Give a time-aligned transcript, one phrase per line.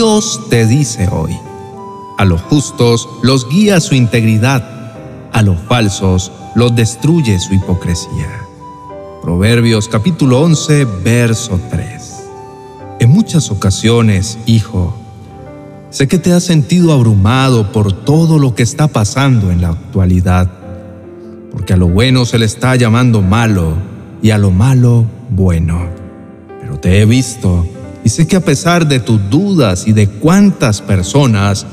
[0.00, 1.36] Dios te dice hoy,
[2.16, 4.64] a los justos los guía su integridad,
[5.30, 8.30] a los falsos los destruye su hipocresía.
[9.22, 12.22] Proverbios capítulo 11, verso 3.
[13.00, 14.96] En muchas ocasiones, hijo,
[15.90, 20.50] sé que te has sentido abrumado por todo lo que está pasando en la actualidad,
[21.52, 23.74] porque a lo bueno se le está llamando malo
[24.22, 25.88] y a lo malo bueno.
[26.58, 27.66] Pero te he visto
[28.04, 31.66] y sé que a pesar de tus dudas y de cuántas personas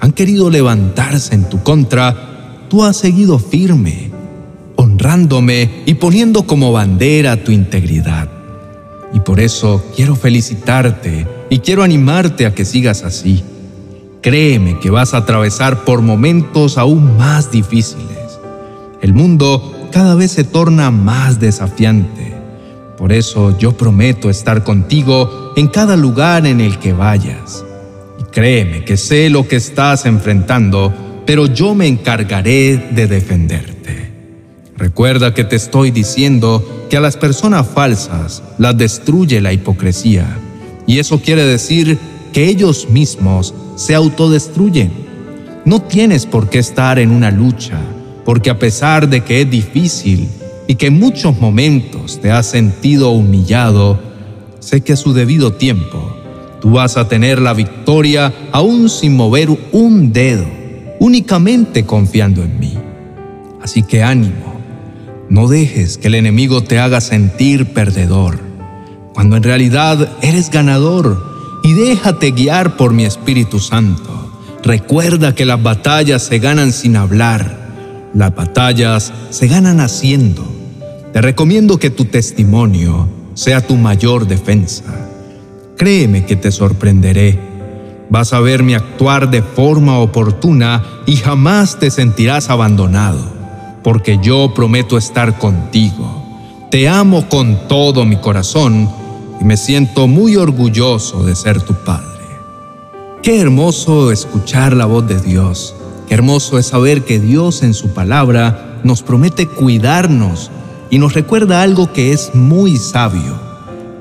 [0.00, 4.10] han querido levantarse en tu contra, tú has seguido firme,
[4.76, 8.28] honrándome y poniendo como bandera tu integridad.
[9.12, 13.42] Y por eso quiero felicitarte y quiero animarte a que sigas así.
[14.22, 18.38] Créeme que vas a atravesar por momentos aún más difíciles.
[19.02, 22.39] El mundo cada vez se torna más desafiante.
[23.00, 27.64] Por eso yo prometo estar contigo en cada lugar en el que vayas.
[28.20, 30.92] Y créeme que sé lo que estás enfrentando,
[31.24, 34.12] pero yo me encargaré de defenderte.
[34.76, 40.26] Recuerda que te estoy diciendo que a las personas falsas las destruye la hipocresía.
[40.86, 41.98] Y eso quiere decir
[42.34, 44.92] que ellos mismos se autodestruyen.
[45.64, 47.80] No tienes por qué estar en una lucha,
[48.26, 50.28] porque a pesar de que es difícil,
[50.70, 53.98] y que en muchos momentos te has sentido humillado,
[54.60, 56.16] sé que a su debido tiempo
[56.60, 60.46] tú vas a tener la victoria aún sin mover un dedo,
[61.00, 62.78] únicamente confiando en mí.
[63.60, 64.60] Así que ánimo,
[65.28, 68.38] no dejes que el enemigo te haga sentir perdedor,
[69.12, 74.38] cuando en realidad eres ganador y déjate guiar por mi Espíritu Santo.
[74.62, 80.59] Recuerda que las batallas se ganan sin hablar, las batallas se ganan haciendo.
[81.12, 84.84] Te recomiendo que tu testimonio sea tu mayor defensa.
[85.76, 87.36] Créeme que te sorprenderé.
[88.10, 93.24] Vas a verme actuar de forma oportuna y jamás te sentirás abandonado,
[93.82, 96.24] porque yo prometo estar contigo.
[96.70, 98.88] Te amo con todo mi corazón
[99.40, 102.06] y me siento muy orgulloso de ser tu Padre.
[103.20, 105.74] Qué hermoso escuchar la voz de Dios.
[106.06, 110.52] Qué hermoso es saber que Dios en su palabra nos promete cuidarnos
[110.90, 113.38] y nos recuerda algo que es muy sabio,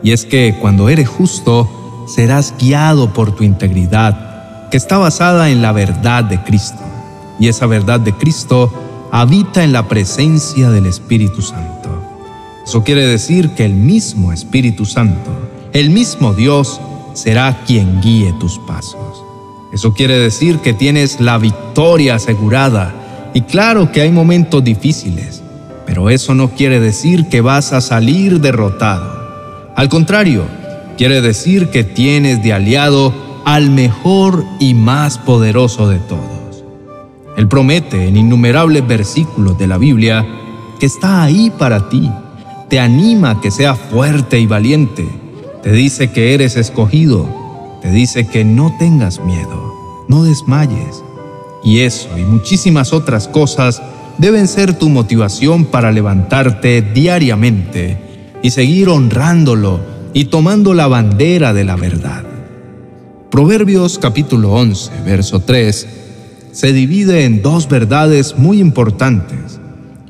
[0.02, 1.70] y es que cuando eres justo,
[2.08, 6.82] serás guiado por tu integridad, que está basada en la verdad de Cristo,
[7.40, 8.72] y esa verdad de Cristo
[9.12, 11.90] habita en la presencia del Espíritu Santo.
[12.66, 15.32] Eso quiere decir que el mismo Espíritu Santo,
[15.74, 16.80] el mismo Dios,
[17.14, 19.24] será quien guíe tus pasos.
[19.74, 22.94] Eso quiere decir que tienes la victoria asegurada,
[23.34, 25.39] y claro que hay momentos difíciles,
[26.08, 29.74] eso no quiere decir que vas a salir derrotado.
[29.76, 30.46] Al contrario,
[30.98, 36.64] quiere decir que tienes de aliado al mejor y más poderoso de todos.
[37.36, 40.26] Él promete en innumerables versículos de la Biblia
[40.80, 42.10] que está ahí para ti.
[42.70, 45.08] Te anima a que seas fuerte y valiente.
[45.64, 47.28] Te dice que eres escogido.
[47.82, 51.04] Te dice que no tengas miedo, no desmayes.
[51.64, 53.82] Y eso y muchísimas otras cosas
[54.20, 57.98] deben ser tu motivación para levantarte diariamente
[58.44, 59.80] y seguir honrándolo
[60.14, 62.24] y tomando la bandera de la verdad.
[63.32, 65.88] Proverbios capítulo 11, verso 3,
[66.52, 69.60] se divide en dos verdades muy importantes.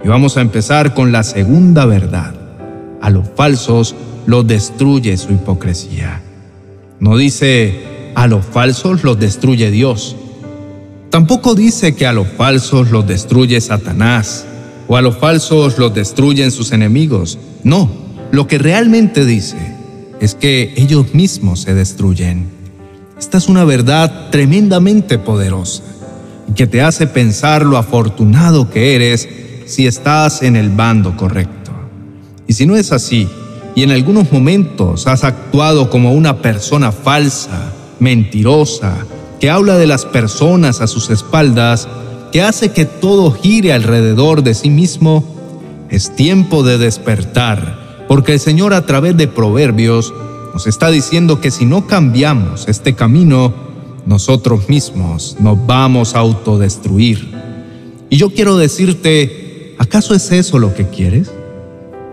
[0.03, 2.34] Y vamos a empezar con la segunda verdad.
[3.02, 3.96] A los falsos
[4.26, 6.22] los destruye su hipocresía.
[7.00, 10.16] No dice, a los falsos los destruye Dios,
[11.09, 14.46] Tampoco dice que a los falsos los destruye Satanás
[14.88, 17.40] o a los falsos los destruyen sus enemigos.
[17.64, 17.90] No,
[18.31, 19.58] lo que realmente dice
[20.20, 22.47] es que ellos mismos se destruyen.
[23.18, 25.84] Esta es una verdad tremendamente poderosa
[26.47, 29.28] y que te hace pensar lo afortunado que eres
[29.66, 31.72] si estás en el bando correcto.
[32.47, 33.28] Y si no es así,
[33.76, 39.05] y en algunos momentos has actuado como una persona falsa, mentirosa,
[39.40, 41.88] que habla de las personas a sus espaldas,
[42.32, 45.24] que hace que todo gire alrededor de sí mismo,
[45.90, 50.14] es tiempo de despertar, porque el Señor a través de Proverbios
[50.53, 53.53] nos está diciendo que si no cambiamos este camino,
[54.06, 57.32] nosotros mismos nos vamos a autodestruir.
[58.09, 61.32] Y yo quiero decirte, ¿acaso es eso lo que quieres?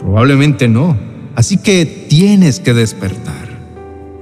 [0.00, 0.96] Probablemente no.
[1.34, 3.58] Así que tienes que despertar.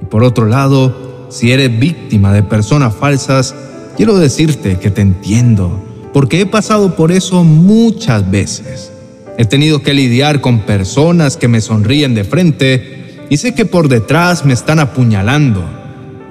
[0.01, 1.04] Y por otro lado,
[1.35, 3.53] si eres víctima de personas falsas,
[3.97, 5.83] quiero decirte que te entiendo,
[6.13, 8.93] porque he pasado por eso muchas veces.
[9.37, 13.89] He tenido que lidiar con personas que me sonríen de frente y sé que por
[13.89, 15.61] detrás me están apuñalando.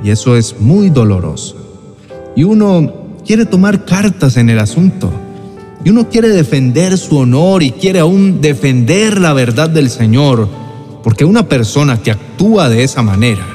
[0.03, 1.57] y eso es muy doloroso.
[2.35, 5.11] Y uno quiere tomar cartas en el asunto.
[5.85, 10.49] Y uno quiere defender su honor y quiere aún defender la verdad del Señor,
[11.03, 13.47] porque una persona que actúa de esa manera,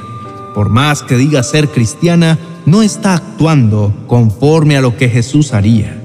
[0.60, 5.98] por más que diga ser cristiana, no está actuando conforme a lo que Jesús haría.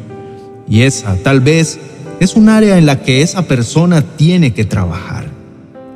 [0.68, 1.80] Y esa tal vez
[2.20, 5.26] es un área en la que esa persona tiene que trabajar.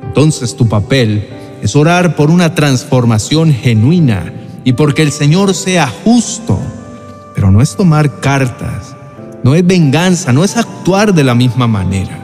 [0.03, 1.25] Entonces tu papel
[1.61, 4.33] es orar por una transformación genuina
[4.65, 6.59] y porque el Señor sea justo,
[7.35, 8.93] pero no es tomar cartas,
[9.41, 12.19] no es venganza, no es actuar de la misma manera,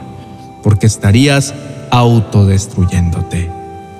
[0.62, 1.54] porque estarías
[1.90, 3.55] autodestruyéndote.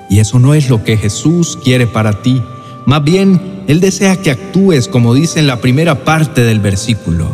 [0.09, 2.43] Y eso no es lo que Jesús quiere para ti.
[2.85, 7.29] Más bien, Él desea que actúes como dice en la primera parte del versículo.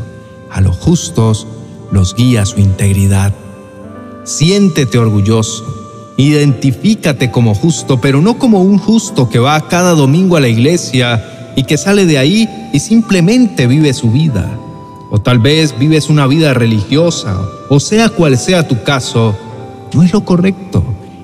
[0.51, 1.47] A los justos
[1.91, 3.35] los guía su integridad.
[4.25, 5.65] Siéntete orgulloso.
[6.17, 11.53] Identifícate como justo, pero no como un justo que va cada domingo a la iglesia
[11.57, 14.51] y que sale de ahí y simplemente vive su vida.
[15.11, 19.37] O tal vez vives una vida religiosa, o sea cual sea tu caso,
[19.93, 20.83] no es lo correcto.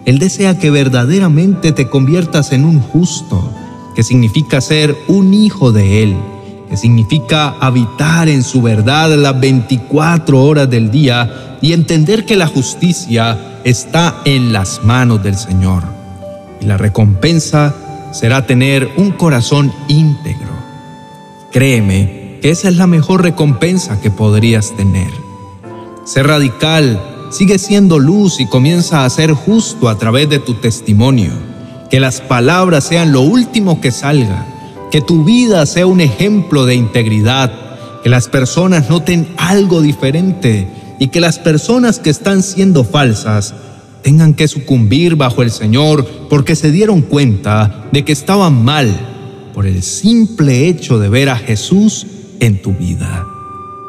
[0.09, 3.53] Él desea que verdaderamente te conviertas en un justo,
[3.95, 6.17] que significa ser un hijo de Él,
[6.71, 12.47] que significa habitar en su verdad las 24 horas del día y entender que la
[12.47, 15.83] justicia está en las manos del Señor.
[16.63, 17.75] Y la recompensa
[18.11, 20.55] será tener un corazón íntegro.
[21.53, 25.11] Créeme que esa es la mejor recompensa que podrías tener.
[26.07, 26.99] Ser radical,
[27.31, 31.33] sigue siendo luz y comienza a ser justo a través de tu testimonio.
[31.91, 34.47] Que las palabras sean lo último que salga
[34.91, 37.53] que tu vida sea un ejemplo de integridad,
[38.03, 43.55] que las personas noten algo diferente y que las personas que están siendo falsas
[44.03, 48.89] tengan que sucumbir bajo el Señor porque se dieron cuenta de que estaban mal
[49.55, 52.07] por el simple hecho de ver a Jesús
[52.41, 53.27] en tu vida.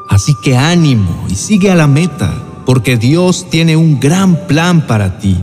[0.09, 2.33] Así que ánimo y sigue a la meta,
[2.69, 5.35] porque Dios tiene un gran plan para ti.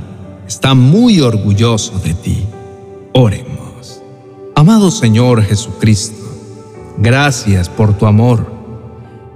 [0.46, 2.44] Está muy orgulloso de ti.
[3.14, 4.00] Oremos.
[4.54, 6.24] Amado Señor Jesucristo,
[6.98, 8.46] gracias por tu amor.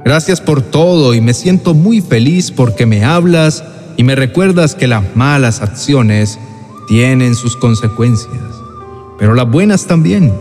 [0.05, 3.65] Gracias por todo y me siento muy feliz porque me hablas
[3.97, 6.39] y me recuerdas que las malas acciones
[6.87, 8.55] tienen sus consecuencias,
[9.19, 10.33] pero las buenas también.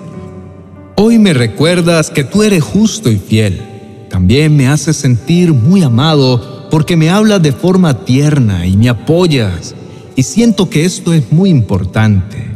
[0.97, 4.05] Hoy me recuerdas que tú eres justo y fiel.
[4.07, 9.75] También me haces sentir muy amado porque me hablas de forma tierna y me apoyas.
[10.15, 12.49] Y siento que esto es muy importante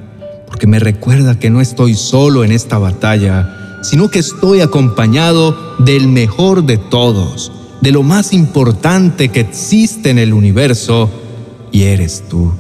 [0.53, 6.07] porque me recuerda que no estoy solo en esta batalla, sino que estoy acompañado del
[6.07, 7.51] mejor de todos,
[7.81, 11.09] de lo más importante que existe en el universo,
[11.71, 12.53] y eres tú.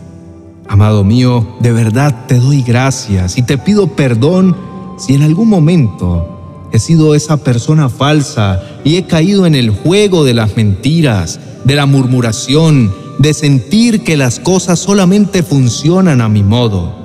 [0.67, 4.57] Amado mío, de verdad te doy gracias y te pido perdón
[4.97, 6.32] si en algún momento
[6.73, 11.75] he sido esa persona falsa y he caído en el juego de las mentiras, de
[11.75, 17.03] la murmuración, de sentir que las cosas solamente funcionan a mi modo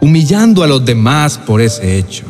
[0.00, 2.24] humillando a los demás por ese hecho,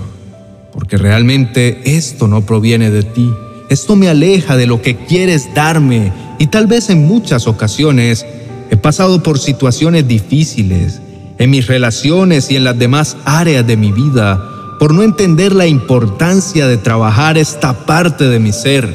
[0.72, 3.32] porque realmente esto no proviene de ti,
[3.69, 8.25] esto me aleja de lo que quieres darme y tal vez en muchas ocasiones
[8.70, 11.00] he pasado por situaciones difíciles
[11.38, 14.53] en mis relaciones y en las demás áreas de mi vida
[14.85, 18.95] por no entender la importancia de trabajar esta parte de mi ser.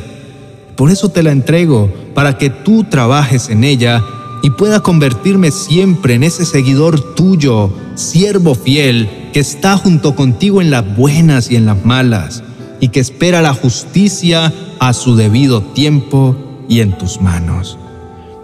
[0.75, 4.03] Por eso te la entrego, para que tú trabajes en ella
[4.43, 10.69] y pueda convertirme siempre en ese seguidor tuyo, siervo fiel, que está junto contigo en
[10.69, 12.43] las buenas y en las malas,
[12.79, 16.35] y que espera la justicia a su debido tiempo
[16.69, 17.79] y en tus manos.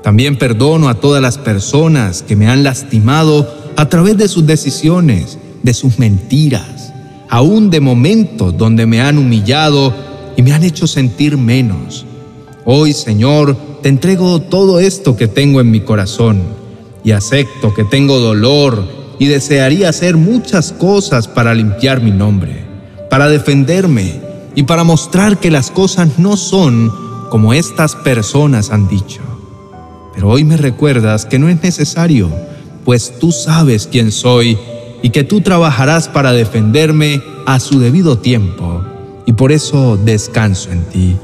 [0.01, 3.47] También perdono a todas las personas que me han lastimado
[3.77, 6.74] a través de sus decisiones, de sus mentiras,
[7.29, 9.93] aún de momentos donde me han humillado
[10.35, 12.05] y me han hecho sentir menos.
[12.65, 16.41] Hoy, Señor, te entrego todo esto que tengo en mi corazón
[17.03, 18.83] y acepto que tengo dolor
[19.19, 22.65] y desearía hacer muchas cosas para limpiar mi nombre,
[23.09, 24.19] para defenderme
[24.55, 26.91] y para mostrar que las cosas no son
[27.29, 29.21] como estas personas han dicho.
[30.13, 32.29] Pero hoy me recuerdas que no es necesario,
[32.83, 34.57] pues tú sabes quién soy
[35.05, 38.81] y que tú trabajarás para defenderme a su debido tiempo,
[39.27, 41.15] y por eso descanso en ti.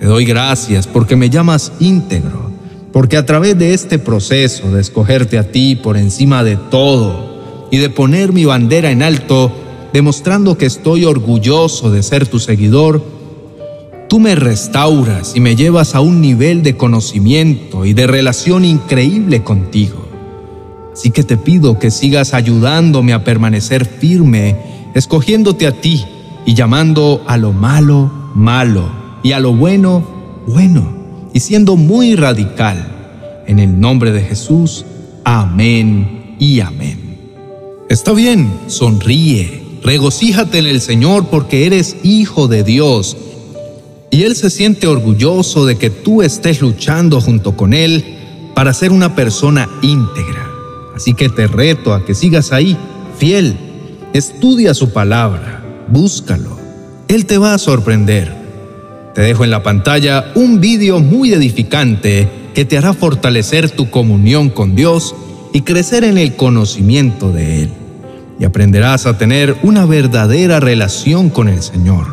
[0.00, 2.50] Te doy gracias porque me llamas íntegro,
[2.90, 7.76] porque a través de este proceso de escogerte a ti por encima de todo y
[7.76, 9.52] de poner mi bandera en alto,
[9.92, 13.04] demostrando que estoy orgulloso de ser tu seguidor,
[14.08, 19.42] tú me restauras y me llevas a un nivel de conocimiento y de relación increíble
[19.44, 20.01] contigo.
[20.92, 24.56] Así que te pido que sigas ayudándome a permanecer firme,
[24.94, 26.04] escogiéndote a ti
[26.44, 28.90] y llamando a lo malo, malo,
[29.22, 30.04] y a lo bueno,
[30.46, 30.92] bueno,
[31.32, 32.88] y siendo muy radical.
[33.46, 34.84] En el nombre de Jesús,
[35.24, 37.18] amén y amén.
[37.88, 43.16] Está bien, sonríe, regocíjate en el Señor porque eres hijo de Dios.
[44.10, 48.04] Y Él se siente orgulloso de que tú estés luchando junto con Él
[48.54, 50.51] para ser una persona íntegra.
[50.94, 52.76] Así que te reto a que sigas ahí,
[53.18, 53.56] fiel.
[54.12, 56.58] Estudia su palabra, búscalo.
[57.08, 58.32] Él te va a sorprender.
[59.14, 64.50] Te dejo en la pantalla un vídeo muy edificante que te hará fortalecer tu comunión
[64.50, 65.14] con Dios
[65.52, 67.70] y crecer en el conocimiento de Él.
[68.38, 72.06] Y aprenderás a tener una verdadera relación con el Señor.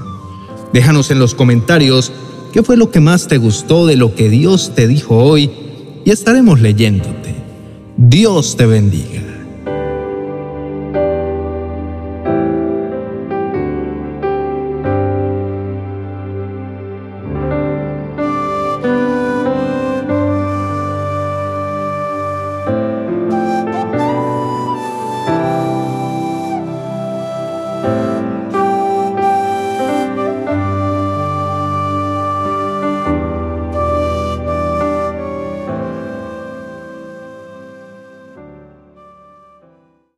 [0.74, 2.12] Déjanos en los comentarios
[2.54, 5.50] qué fue lo que más te gustó de lo que Dios te dijo hoy
[6.06, 7.29] y estaremos leyéndote.
[8.02, 9.29] Dios te bendiga.